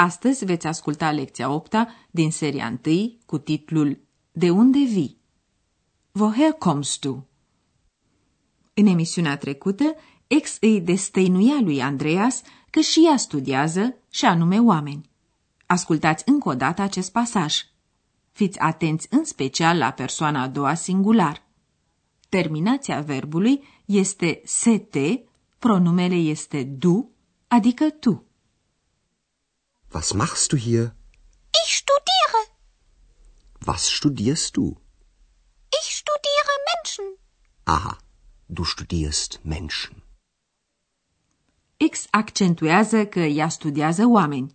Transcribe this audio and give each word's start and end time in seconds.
Astăzi 0.00 0.44
veți 0.44 0.66
asculta 0.66 1.10
lecția 1.10 1.50
8 1.50 1.74
din 2.10 2.30
seria 2.30 2.80
1 2.86 3.18
cu 3.26 3.38
titlul 3.38 4.00
De 4.32 4.50
unde 4.50 4.78
vii? 4.78 5.20
Woher 6.12 6.52
kommst 6.52 7.00
du? 7.00 7.26
În 8.74 8.86
emisiunea 8.86 9.36
trecută, 9.36 9.94
ex 10.26 10.56
îi 10.60 10.80
destăinuia 10.80 11.60
lui 11.60 11.82
Andreas 11.82 12.42
că 12.70 12.80
și 12.80 13.06
ea 13.06 13.16
studiază 13.16 13.96
și 14.10 14.24
anume 14.24 14.58
oameni. 14.58 15.10
Ascultați 15.66 16.22
încă 16.26 16.48
o 16.48 16.54
dată 16.54 16.82
acest 16.82 17.12
pasaj. 17.12 17.56
Fiți 18.32 18.58
atenți 18.58 19.06
în 19.10 19.24
special 19.24 19.78
la 19.78 19.90
persoana 19.90 20.42
a 20.42 20.48
doua 20.48 20.74
singular. 20.74 21.46
Terminația 22.28 23.00
verbului 23.00 23.64
este 23.84 24.40
st, 24.44 24.96
pronumele 25.58 26.14
este 26.14 26.62
du, 26.64 27.10
adică 27.48 27.90
tu. 27.90 28.27
Was 29.90 30.12
machst 30.12 30.52
du 30.52 30.56
hier? 30.56 30.94
Ich 31.64 31.76
studiere. 31.76 32.40
Was 33.60 33.90
studierst 33.90 34.56
du? 34.56 34.76
Ich 35.80 35.96
studiere 35.96 36.54
Menschen. 36.70 37.04
Aha, 37.64 37.96
du 38.48 38.64
studierst 38.64 39.40
Menschen. 39.44 40.02
X 41.90 42.06
accentuează 42.10 43.06
că 43.06 43.20
ea 43.20 43.48
studiază 43.48 44.06
oameni. 44.06 44.52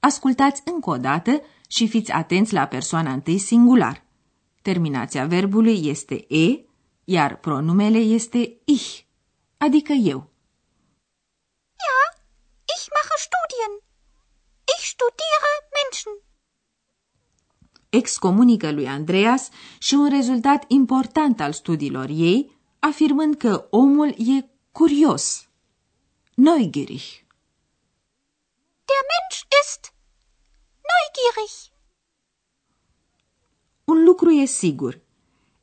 Ascultați 0.00 0.62
încă 0.64 0.90
o 0.90 0.96
dată 0.96 1.42
și 1.68 1.88
fiți 1.88 2.10
atenți 2.12 2.52
la 2.52 2.66
persoana 2.66 3.12
întâi 3.12 3.38
singular. 3.38 4.04
Terminația 4.62 5.26
verbului 5.26 5.86
este 5.86 6.26
e, 6.28 6.64
iar 7.04 7.36
pronumele 7.36 7.98
este 7.98 8.60
ich, 8.64 9.00
adică 9.56 9.92
eu. 9.92 10.30
Ja, 11.84 12.22
ich 12.76 12.86
mache 12.94 13.16
Studien. 13.26 13.79
Ich 15.00 15.06
studiere 15.06 15.52
Menschen. 15.78 16.12
Ex 17.90 18.18
comunică 18.18 18.72
lui 18.72 18.88
Andreas 18.88 19.48
și 19.78 19.94
un 19.94 20.08
rezultat 20.08 20.64
important 20.68 21.40
al 21.40 21.52
studiilor 21.52 22.08
ei, 22.08 22.58
afirmând 22.78 23.36
că 23.36 23.66
omul 23.70 24.08
e 24.08 24.48
curios, 24.72 25.48
neugierig. 26.34 27.00
Der 28.88 29.02
Mensch 29.10 29.42
ist 29.62 29.92
neugierig. 30.88 31.52
Un 33.84 34.04
lucru 34.04 34.30
e 34.30 34.44
sigur. 34.44 35.00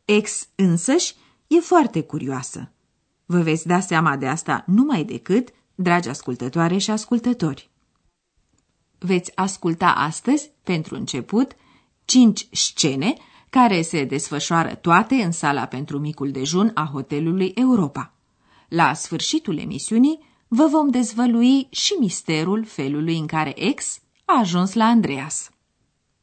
Ex 0.05 0.47
însăși 0.55 1.15
e 1.47 1.59
foarte 1.59 2.03
curioasă. 2.03 2.71
Vă 3.25 3.41
veți 3.41 3.67
da 3.67 3.79
seama 3.79 4.17
de 4.17 4.27
asta 4.27 4.63
numai 4.67 5.03
decât, 5.03 5.49
dragi 5.75 6.09
ascultătoare 6.09 6.77
și 6.77 6.91
ascultători. 6.91 7.71
Veți 8.99 9.31
asculta 9.35 9.91
astăzi, 9.91 10.51
pentru 10.63 10.95
început, 10.95 11.55
cinci 12.05 12.47
scene 12.51 13.13
care 13.49 13.81
se 13.81 14.03
desfășoară 14.03 14.75
toate 14.75 15.15
în 15.15 15.31
sala 15.31 15.65
pentru 15.65 15.99
micul 15.99 16.31
dejun 16.31 16.71
a 16.73 16.89
hotelului 16.93 17.51
Europa. 17.55 18.13
La 18.67 18.93
sfârșitul 18.93 19.57
emisiunii 19.57 20.19
vă 20.47 20.67
vom 20.67 20.89
dezvălui 20.89 21.67
și 21.69 21.93
misterul 21.99 22.65
felului 22.65 23.17
în 23.17 23.27
care 23.27 23.63
ex 23.63 23.99
a 24.25 24.39
ajuns 24.39 24.73
la 24.73 24.85
Andreas. 24.85 25.49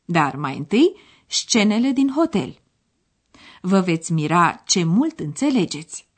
Dar 0.05 0.37
mai 0.37 0.57
întâi, 0.57 0.97
scenele 1.27 1.91
din 1.91 2.13
hotel. 2.17 2.59
Vă 3.61 3.81
veți 3.81 4.13
mira 4.13 4.63
ce 4.67 4.85
mult 4.85 5.21
înțelegeți. 5.21 6.09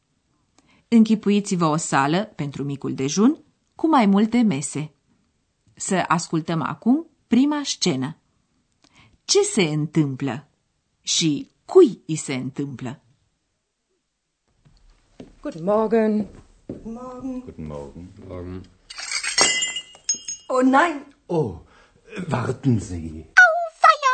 Închipuiți-vă 0.89 1.65
o 1.65 1.77
sală 1.77 2.19
pentru 2.19 2.65
micul 2.65 2.95
dejun 2.95 3.39
cu 3.75 3.89
mai 3.89 4.07
multe 4.07 4.43
mese. 4.43 4.91
Să 5.77 6.05
ascultăm 6.09 6.63
acum 6.63 7.07
prima 7.27 7.61
scenă. 7.65 8.17
Ce 9.25 9.43
se 9.43 9.63
întâmplă? 9.63 10.49
Și 11.03 11.51
cui 11.65 12.03
îi 12.07 12.17
se 12.17 12.35
întâmplă? 12.35 13.01
Guten 15.41 15.65
Morgen. 15.65 16.27
Guten 16.67 16.93
Morgen. 17.67 18.13
Morgen. 18.27 18.63
Oh 20.49 20.63
nein, 20.63 21.15
Oh, 21.27 21.55
warten 22.31 22.81
Sie. 22.81 23.27
Auweia. 23.45 24.13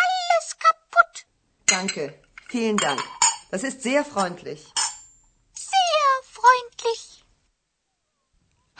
Alles 0.00 0.46
kaputt. 0.62 1.26
danke. 1.64 2.20
Vielen 2.48 2.76
Dank. 2.76 3.00
Das 3.50 3.62
ist 3.62 3.80
sehr 3.80 4.04
freundlich. 4.04 4.60
Sehr 5.52 6.12
freundlich. 6.36 7.24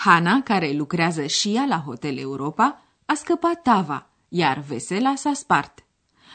Hana, 0.06 0.43
care 0.43 0.72
lucrează 0.72 1.27
și 1.27 1.55
ea 1.55 1.65
la 1.65 1.81
Hotel 1.81 2.19
Europa, 2.19 2.83
a 3.06 3.15
scăpat 3.15 3.62
tava, 3.62 4.09
iar 4.28 4.59
Vesela 4.59 5.15
s-a 5.15 5.33
spart. 5.33 5.84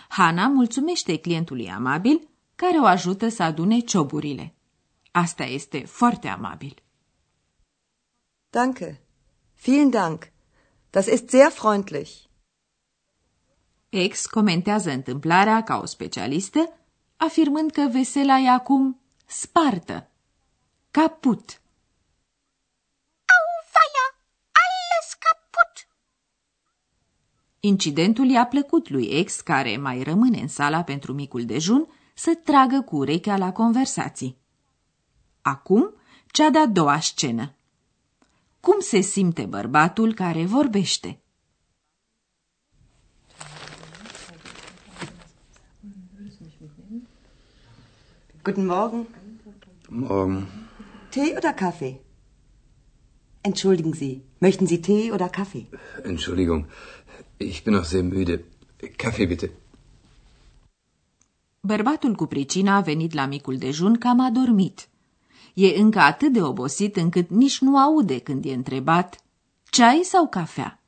Hana 0.08 0.48
mulțumește 0.48 1.18
clientului 1.18 1.70
amabil, 1.70 2.28
care 2.56 2.78
o 2.78 2.86
ajută 2.86 3.30
să 3.30 3.44
adune 3.44 3.80
cioburile. 3.80 4.54
Asta 5.12 5.44
este 5.44 5.86
foarte 5.86 6.28
amabil. 6.28 6.84
Danke. 8.50 9.02
Vielen 9.62 9.90
Dank. 9.90 10.28
Das 10.90 11.06
ist 11.06 11.30
sehr 11.30 11.52
freundlich. 11.52 12.12
Ex 13.90 14.26
comentează 14.26 14.92
întâmplarea 14.92 15.64
ca 15.64 15.78
o 15.78 15.86
specialistă, 15.86 16.78
afirmând 17.18 17.72
că 17.72 17.88
Vesela 17.92 18.38
e 18.40 18.50
acum 18.50 19.02
spartă, 19.26 20.10
caput. 20.92 21.62
Auweia. 23.38 24.06
Alles 24.64 25.10
kaputt. 25.24 25.76
Incidentul 27.64 28.30
i-a 28.30 28.46
plăcut 28.46 28.90
lui 28.90 29.06
ex, 29.06 29.42
care 29.42 29.78
mai 29.78 30.04
rămâne 30.04 30.40
în 30.42 30.48
sala 30.48 30.84
pentru 30.84 31.14
micul 31.14 31.46
dejun, 31.46 31.88
să 32.14 32.40
tragă 32.44 32.82
cu 32.82 32.96
urechea 32.96 33.38
la 33.38 33.52
conversații. 33.52 34.38
Acum, 35.42 35.94
cea 36.32 36.50
de-a 36.50 36.66
doua 36.66 37.00
scenă. 37.00 37.54
Cum 38.60 38.80
se 38.80 39.00
simte 39.00 39.46
bărbatul 39.46 40.14
care 40.14 40.46
vorbește? 40.46 41.20
Guten 48.44 48.66
Morgen. 48.66 49.08
Morgen. 49.90 50.48
Tee 51.10 51.34
oder 51.38 51.54
Kaffee? 51.54 52.00
Entschuldigen 53.44 53.94
Sie, 53.94 54.22
möchten 54.40 54.68
Sie 54.68 54.82
Tee 54.82 55.12
oder 55.12 55.30
Kaffee? 55.30 55.66
Entschuldigung, 56.04 56.68
ich 57.38 57.64
bin 57.64 57.74
noch 57.74 57.86
sehr 57.86 58.04
müde. 58.04 58.44
Kaffee 58.98 59.26
bitte. 59.26 59.52
Bărbatul 61.60 62.16
cu 62.16 62.26
pricina 62.26 62.76
a 62.76 62.82
venit 62.82 63.14
la 63.14 63.26
micul 63.26 63.58
dejun 63.58 63.98
cam 63.98 64.20
adormit. 64.20 64.90
E 65.54 65.80
încă 65.80 66.00
atât 66.00 66.34
de 66.34 66.42
obosit 66.42 66.96
încât 66.96 67.30
nici 67.30 67.60
nu 67.60 67.78
aude 67.78 68.20
când 68.20 68.46
e 68.46 68.54
întrebat 68.54 69.24
ceai 69.70 70.02
sau 70.04 70.28
cafea. 70.28 70.80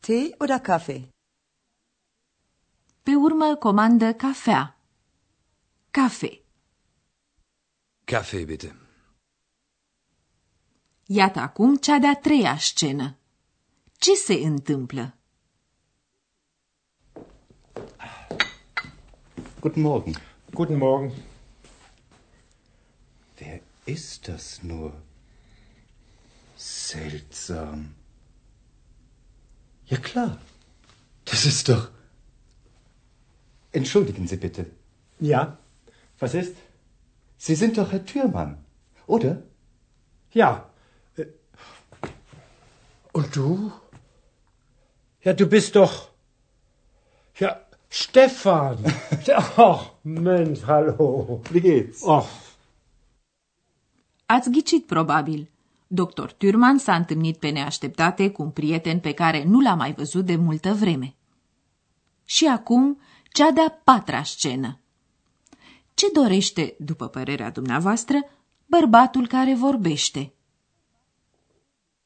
Tee 0.00 0.34
oder 0.38 0.58
Kaffee? 0.58 1.08
Pe 3.02 3.14
urmă 3.14 3.56
comandă 3.56 4.12
cafea. 4.12 4.78
Cafe. 5.90 6.40
Kaffee 8.04 8.44
bitte. 8.44 8.83
Iată 11.16 11.38
acum 11.40 11.76
cea 11.76 11.98
de-a 11.98 12.16
treia 12.16 12.56
scenă. 12.58 13.16
Ce 13.98 14.14
se 14.14 14.32
întâmplă? 14.34 15.14
Guten 19.60 19.82
Morgen. 19.82 20.14
Guten 20.50 20.76
Morgen. 20.76 21.12
Wer 23.40 23.60
ist 23.84 24.26
das 24.26 24.60
nur? 24.62 24.92
Seltsam. 26.56 27.94
Ja 29.88 29.98
klar. 29.98 30.38
Das 31.24 31.44
ist 31.44 31.68
doch. 31.68 31.90
Entschuldigen 33.70 34.26
Sie 34.26 34.36
bitte. 34.36 34.66
Ja, 35.18 35.58
was 36.18 36.32
ist? 36.32 36.54
Sie 37.36 37.54
sind 37.54 37.76
doch 37.76 37.90
Herr 37.92 38.04
Türmann, 38.04 38.56
oder? 39.06 39.42
Ja. 40.32 40.73
Äh, 43.14 43.18
Und 43.18 43.36
du? 43.36 43.72
Ja, 45.22 45.32
du 45.32 45.46
bist 45.46 45.74
doch. 45.74 46.10
Ja, 47.38 47.60
Stefan. 47.88 48.78
Ach, 49.56 49.92
Mensch, 50.02 50.66
hallo. 50.66 51.40
Wie 51.50 51.60
geht's? 51.60 52.02
Ach, 52.06 52.28
Ați 54.26 54.50
ghicit 54.50 54.86
probabil. 54.86 55.48
Dr. 55.86 56.30
Turman 56.38 56.78
s-a 56.78 56.94
întâlnit 56.94 57.36
pe 57.36 57.48
neașteptate 57.48 58.30
cu 58.30 58.42
un 58.42 58.50
prieten 58.50 59.00
pe 59.00 59.12
care 59.12 59.44
nu 59.44 59.60
l-a 59.60 59.74
mai 59.74 59.92
văzut 59.92 60.24
de 60.24 60.36
multă 60.36 60.72
vreme. 60.72 61.14
Și 62.24 62.46
acum, 62.46 63.00
cea 63.32 63.50
de-a 63.50 63.80
patra 63.84 64.22
scenă. 64.22 64.78
Ce 65.94 66.06
dorește, 66.12 66.74
după 66.78 67.08
părerea 67.08 67.50
dumneavoastră, 67.50 68.18
bărbatul 68.66 69.26
care 69.26 69.54
vorbește? 69.54 70.32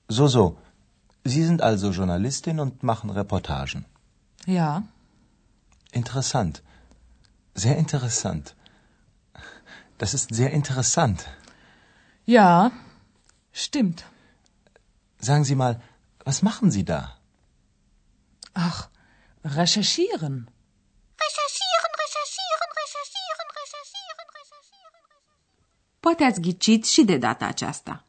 So, 0.06 0.26
so. 0.26 0.52
Sie 1.34 1.44
sind 1.48 1.60
also 1.70 1.86
Journalistin 1.98 2.58
und 2.64 2.82
machen 2.82 3.10
Reportagen. 3.10 3.84
Ja, 4.46 4.70
Interessant. 5.92 6.62
Sehr 7.54 7.76
interessant. 7.76 8.54
Das 9.98 10.14
ist 10.14 10.28
sehr 10.34 10.50
interessant. 10.52 11.18
ja, 12.26 12.70
stimmt. 13.52 14.04
Sagen 15.28 15.44
Sie 15.44 15.56
mal, 15.56 15.80
was 16.24 16.42
machen 16.42 16.70
Sie 16.70 16.84
da? 16.84 17.16
Ach, 18.54 18.88
recherchieren. 19.44 20.34
Recherchieren, 21.24 21.92
recherchieren, 22.04 22.70
recherchieren, 22.82 23.48
recherchieren, 23.60 24.28
recherchieren. 24.38 25.02
Poate 26.00 26.24
ați 26.24 26.40
ghicit 26.40 26.84
și 26.86 27.04
de 27.04 27.16
data 27.16 27.46
aceasta. 27.46 28.04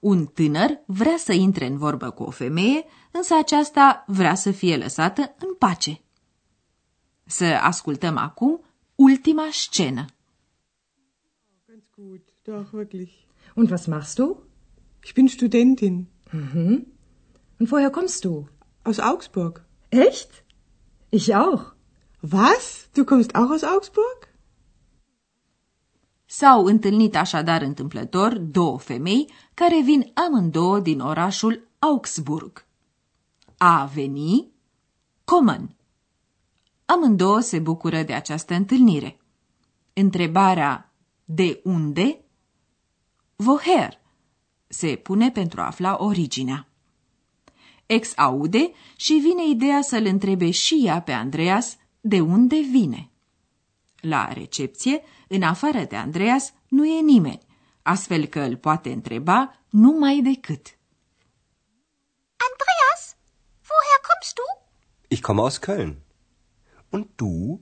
Un 0.00 0.26
tânăr 0.26 0.80
vrea 0.86 1.16
să 1.16 1.32
intre 1.32 1.66
în 1.66 1.76
vorbă 1.78 2.10
cu 2.10 2.22
o 2.22 2.30
femeie, 2.30 2.84
însă 3.10 3.34
aceasta 3.34 4.04
vrea 4.06 4.34
să 4.34 4.50
fie 4.50 4.76
lăsată 4.76 5.34
în 5.38 5.54
pace. 5.58 6.00
Să 7.24 7.44
ascultăm 7.44 8.16
acum 8.16 8.60
ultima 8.94 9.48
scenă. 9.50 10.04
Ganz 11.66 11.84
gut, 11.96 12.28
doch, 12.42 12.72
wirklich. 12.72 13.10
Und 13.54 13.70
was 13.70 13.86
machst 13.86 14.14
du? 14.16 14.42
Ich 15.02 15.12
bin 15.14 15.26
Studentin 15.26 16.08
Mhm. 16.32 16.86
Und 17.58 17.70
woher 17.70 17.90
kommst 17.90 18.22
du? 18.24 18.48
aus 18.84 18.98
Augsburg. 18.98 19.64
Echt? 19.90 20.44
Ich 21.10 21.34
auch. 21.34 21.74
Was? 22.20 22.88
Du 22.94 23.04
kommst 23.04 23.34
auch 23.34 23.50
aus 23.50 23.64
Augsburg? 23.64 24.27
S-au 26.30 26.64
întâlnit 26.64 27.16
așadar 27.16 27.62
întâmplător 27.62 28.38
două 28.38 28.78
femei 28.78 29.30
care 29.54 29.80
vin 29.80 30.10
amândouă 30.14 30.80
din 30.80 31.00
orașul 31.00 31.68
Augsburg. 31.78 32.66
A 33.56 33.84
veni, 33.84 34.50
common. 35.24 35.76
Amândouă 36.84 37.40
se 37.40 37.58
bucură 37.58 38.02
de 38.02 38.12
această 38.12 38.54
întâlnire. 38.54 39.20
Întrebarea 39.92 40.92
de 41.24 41.60
unde, 41.64 42.24
woher, 43.36 44.00
se 44.66 44.96
pune 44.96 45.30
pentru 45.30 45.60
a 45.60 45.66
afla 45.66 45.96
originea. 46.00 46.68
Ex 47.86 48.12
aude 48.16 48.72
și 48.96 49.12
vine 49.12 49.48
ideea 49.48 49.82
să-l 49.82 50.06
întrebe 50.06 50.50
și 50.50 50.82
ea 50.84 51.02
pe 51.02 51.12
Andreas 51.12 51.76
de 52.00 52.20
unde 52.20 52.60
vine. 52.60 53.10
La 54.00 54.32
recepție, 54.32 55.02
în 55.28 55.42
afară 55.42 55.84
de 55.84 55.96
Andreas, 55.96 56.52
nu 56.68 56.86
e 56.86 57.00
nimeni, 57.00 57.46
astfel 57.82 58.26
că 58.26 58.40
îl 58.40 58.56
poate 58.56 58.92
întreba 58.92 59.64
numai 59.68 60.20
decât. 60.20 60.78
Andreas, 62.48 63.16
woher 63.68 64.00
kommst 64.08 64.34
du? 64.34 64.46
Ich 65.08 65.22
komme 65.22 65.40
aus 65.40 65.58
Köln. 65.58 65.94
Und 66.90 67.06
du? 67.16 67.60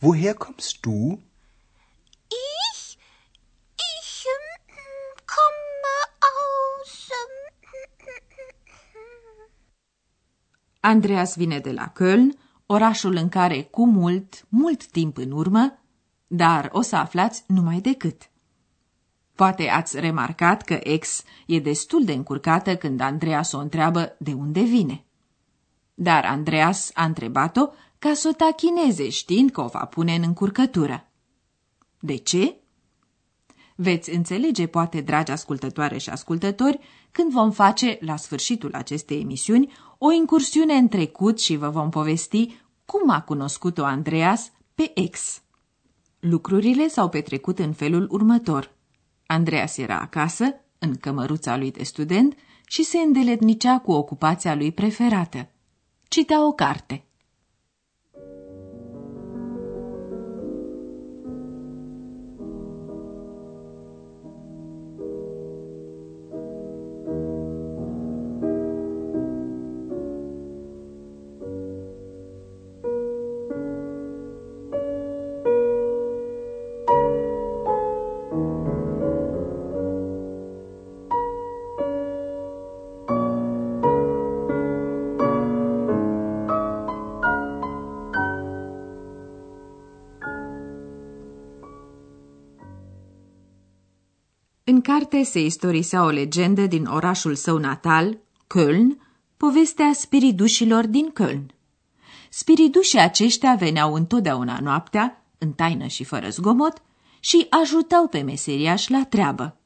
Woher 0.00 0.34
kommst 0.34 0.80
du? 0.80 1.22
Ich? 2.28 2.98
Ich 3.98 4.24
ähm, 4.26 5.14
komme 5.34 5.96
aus. 6.20 7.08
Ähm, 7.10 7.40
Andreas 10.80 11.36
vine 11.36 11.60
de 11.60 11.72
la 11.72 11.88
Köln, 11.88 12.38
orașul 12.72 13.14
în 13.14 13.28
care 13.28 13.62
cu 13.62 13.86
mult, 13.86 14.46
mult 14.48 14.86
timp 14.86 15.16
în 15.16 15.30
urmă, 15.30 15.78
dar 16.26 16.68
o 16.72 16.80
să 16.80 16.96
aflați 16.96 17.44
numai 17.46 17.80
decât. 17.80 18.30
Poate 19.34 19.68
ați 19.68 20.00
remarcat 20.00 20.62
că 20.62 20.78
ex 20.82 21.22
e 21.46 21.60
destul 21.60 22.04
de 22.04 22.12
încurcată 22.12 22.76
când 22.76 23.00
Andreas 23.00 23.52
o 23.52 23.58
întreabă 23.58 24.16
de 24.18 24.32
unde 24.32 24.62
vine. 24.62 25.04
Dar 25.94 26.24
Andreas 26.24 26.90
a 26.94 27.04
întrebat-o 27.04 27.68
ca 27.98 28.14
să 28.14 28.28
o 28.28 28.36
tachineze, 28.36 29.08
știind 29.08 29.50
că 29.50 29.60
o 29.60 29.66
va 29.66 29.84
pune 29.84 30.14
în 30.14 30.22
încurcătură. 30.22 31.10
De 32.00 32.16
ce? 32.16 32.56
Veți 33.74 34.14
înțelege, 34.14 34.66
poate, 34.66 35.00
dragi 35.00 35.30
ascultătoare 35.30 35.98
și 35.98 36.10
ascultători, 36.10 36.78
când 37.10 37.32
vom 37.32 37.50
face, 37.50 37.98
la 38.00 38.16
sfârșitul 38.16 38.74
acestei 38.74 39.20
emisiuni, 39.20 39.72
o 40.02 40.12
incursiune 40.12 40.74
în 40.74 40.88
trecut 40.88 41.40
și 41.40 41.56
vă 41.56 41.68
vom 41.68 41.90
povesti 41.90 42.60
cum 42.84 43.10
a 43.10 43.20
cunoscut-o 43.20 43.84
Andreas 43.84 44.52
pe 44.74 44.90
ex. 44.94 45.42
Lucrurile 46.20 46.88
s-au 46.88 47.08
petrecut 47.08 47.58
în 47.58 47.72
felul 47.72 48.08
următor. 48.10 48.72
Andreas 49.26 49.76
era 49.76 50.00
acasă, 50.00 50.44
în 50.78 50.94
cămăruța 50.96 51.56
lui 51.56 51.70
de 51.70 51.82
student, 51.82 52.36
și 52.66 52.82
se 52.82 52.98
îndeletnicea 52.98 53.78
cu 53.78 53.92
ocupația 53.92 54.54
lui 54.54 54.72
preferată. 54.72 55.48
Citea 56.08 56.46
o 56.46 56.52
carte. 56.52 57.04
Carte 94.90 95.22
se 95.22 95.40
istorisea 95.40 96.04
o 96.04 96.08
legendă 96.08 96.66
din 96.66 96.86
orașul 96.86 97.34
său 97.34 97.56
natal, 97.56 98.18
Köln, 98.46 98.96
povestea 99.36 99.92
spiridușilor 99.92 100.86
din 100.86 101.12
Köln. 101.12 101.46
Spiridușii 102.30 102.98
aceștia 102.98 103.54
veneau 103.54 103.94
întotdeauna 103.94 104.58
noaptea, 104.62 105.24
în 105.38 105.52
taină 105.52 105.86
și 105.86 106.04
fără 106.04 106.28
zgomot, 106.28 106.82
și 107.20 107.46
ajutau 107.50 108.06
pe 108.06 108.20
meseriași 108.20 108.90
la 108.90 109.04
treabă. 109.04 109.56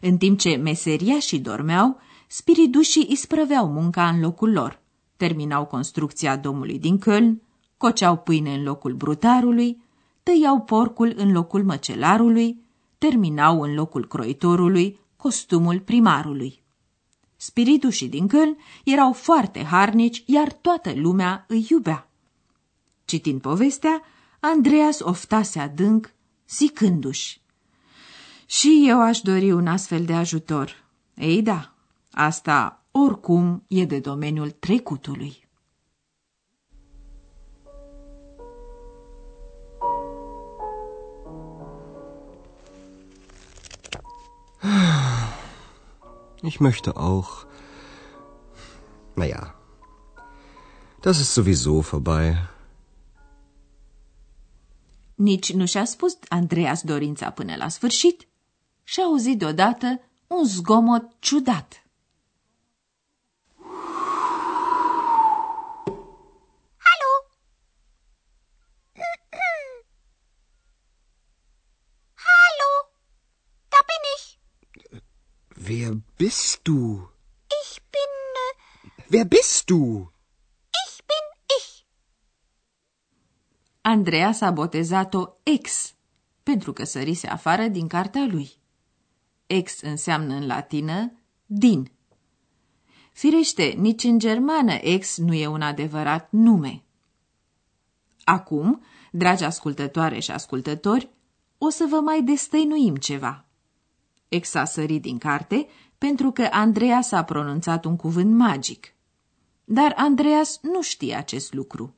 În 0.00 0.16
timp 0.16 0.38
ce 0.38 0.56
meseriașii 0.56 1.38
dormeau, 1.38 2.00
spiridușii 2.28 3.06
isprăveau 3.10 3.66
munca 3.66 4.08
în 4.08 4.20
locul 4.20 4.52
lor. 4.52 4.80
Terminau 5.16 5.64
construcția 5.64 6.36
domului 6.36 6.78
din 6.78 6.98
Köln, 6.98 7.32
coceau 7.76 8.16
pâine 8.16 8.54
în 8.54 8.62
locul 8.62 8.92
brutarului, 8.92 9.82
tăiau 10.22 10.60
porcul 10.60 11.12
în 11.16 11.32
locul 11.32 11.64
măcelarului, 11.64 12.68
terminau 13.00 13.62
în 13.62 13.74
locul 13.74 14.06
croitorului 14.06 14.98
costumul 15.16 15.80
primarului. 15.80 16.62
Spiritușii 17.36 18.08
din 18.08 18.28
Köln 18.28 18.82
erau 18.84 19.12
foarte 19.12 19.64
harnici, 19.64 20.22
iar 20.26 20.52
toată 20.52 20.92
lumea 20.94 21.44
îi 21.48 21.66
iubea. 21.70 22.10
Citind 23.04 23.40
povestea, 23.40 24.02
Andreas 24.40 25.00
oftase 25.00 25.58
adânc, 25.58 26.14
zicându-și. 26.48 27.40
Și 28.46 28.84
eu 28.86 29.00
aș 29.00 29.20
dori 29.20 29.52
un 29.52 29.66
astfel 29.66 30.04
de 30.04 30.14
ajutor. 30.14 30.84
Ei 31.14 31.42
da, 31.42 31.74
asta 32.12 32.84
oricum 32.90 33.64
e 33.68 33.84
de 33.84 33.98
domeniul 33.98 34.50
trecutului. 34.50 35.48
Ich 46.42 46.58
möchte 46.60 46.96
auch. 46.96 47.46
Naja, 49.14 49.54
das 51.02 51.20
ist 51.20 51.32
sowieso 51.34 51.80
vorbei. 51.80 52.36
Nici 55.14 55.52
nu 55.52 55.66
și-a 55.66 55.84
spus 55.84 56.18
Andreas 56.28 56.82
dorința 56.82 57.30
până 57.30 57.56
la 57.56 57.68
sfârșit 57.68 58.28
și 58.84 59.00
a 59.00 59.04
auzit 59.04 59.38
deodată 59.38 60.00
un 60.26 60.44
zgomot 60.44 61.10
ciudat. 61.18 61.79
Wer 75.70 75.92
bist 76.18 76.64
du? 76.64 77.08
Ich 77.62 77.80
bin. 77.94 78.12
Äh, 78.44 79.12
Wer 79.12 79.24
bist 79.24 79.70
du? 79.70 80.10
ich 80.84 80.94
bin 81.10 81.26
ich. 81.58 81.86
Andreas 83.82 84.40
a 84.40 84.50
botezat-o 84.50 85.28
ex, 85.42 85.94
pentru 86.42 86.72
că 86.72 86.84
sărise 86.84 87.26
afară 87.28 87.68
din 87.68 87.86
cartea 87.86 88.26
lui. 88.30 88.50
Ex 89.46 89.80
înseamnă 89.80 90.34
în 90.34 90.46
latină 90.46 91.12
din. 91.46 91.90
Firește, 93.12 93.74
nici 93.76 94.04
în 94.04 94.18
germană 94.18 94.72
ex 94.72 95.16
nu 95.16 95.34
e 95.34 95.46
un 95.46 95.62
adevărat 95.62 96.28
nume. 96.30 96.82
Acum, 98.24 98.84
dragi 99.12 99.44
ascultătoare 99.44 100.18
și 100.18 100.30
ascultători, 100.30 101.10
o 101.58 101.68
să 101.68 101.86
vă 101.90 102.00
mai 102.00 102.22
destăinuim 102.22 102.96
ceva. 102.96 103.44
Ex 104.30 104.54
a 104.54 104.64
sărit 104.64 105.02
din 105.02 105.18
carte 105.18 105.66
pentru 105.98 106.30
că 106.30 106.48
Andreas 106.50 107.12
a 107.12 107.24
pronunțat 107.24 107.84
un 107.84 107.96
cuvânt 107.96 108.34
magic. 108.34 108.94
Dar 109.64 109.92
Andreas 109.96 110.58
nu 110.62 110.82
știe 110.82 111.14
acest 111.14 111.52
lucru. 111.52 111.94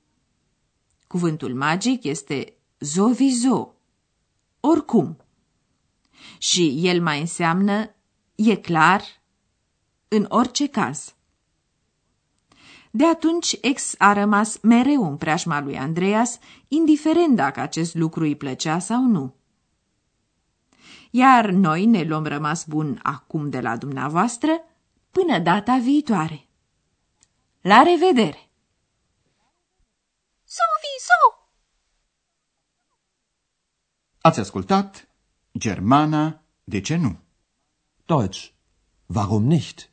Cuvântul 1.06 1.54
magic 1.54 2.04
este 2.04 2.54
zovizo, 2.78 3.74
oricum. 4.60 5.16
Și 6.38 6.80
el 6.82 7.02
mai 7.02 7.20
înseamnă 7.20 7.94
e 8.34 8.56
clar, 8.56 9.02
în 10.08 10.26
orice 10.28 10.66
caz. 10.66 11.14
De 12.90 13.06
atunci, 13.06 13.58
ex 13.60 13.94
a 13.98 14.12
rămas 14.12 14.58
mereu 14.60 15.06
în 15.06 15.16
preajma 15.16 15.60
lui 15.60 15.78
Andreas, 15.78 16.38
indiferent 16.68 17.36
dacă 17.36 17.60
acest 17.60 17.94
lucru 17.94 18.22
îi 18.22 18.36
plăcea 18.36 18.78
sau 18.78 19.02
nu. 19.04 19.34
Iar 21.14 21.50
noi 21.50 21.87
ne 21.87 22.02
luăm 22.02 22.25
rămas 22.25 22.64
bun 22.64 23.00
acum 23.02 23.50
de 23.50 23.61
la 23.61 23.76
dumneavoastră 23.76 24.50
până 25.11 25.38
data 25.38 25.78
viitoare. 25.83 26.49
La 27.61 27.83
revedere! 27.83 28.50
Sowieso. 30.45 31.49
Ați 34.21 34.40
ascultat 34.40 35.09
Germana, 35.59 36.42
de 36.64 36.81
ce 36.81 36.97
nu? 36.97 37.19
Deutsch. 38.07 38.50
Warum 39.07 39.45
nicht? 39.45 39.90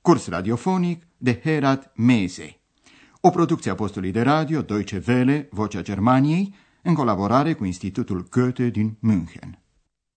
Curs 0.00 0.28
radiofonic 0.28 1.06
de 1.16 1.40
Herat 1.40 1.92
Mese. 1.96 2.60
O 3.20 3.30
producție 3.30 3.70
a 3.70 3.74
postului 3.74 4.10
de 4.10 4.22
radio 4.22 4.62
Deutsche 4.62 5.02
Welle, 5.06 5.48
Vocea 5.50 5.82
Germaniei, 5.82 6.54
în 6.82 6.94
colaborare 6.94 7.54
cu 7.54 7.64
Institutul 7.64 8.28
Goethe 8.30 8.68
din 8.68 8.96
München. 9.00 9.62